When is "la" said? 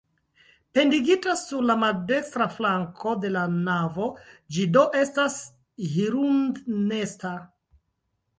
1.71-1.75, 3.35-3.43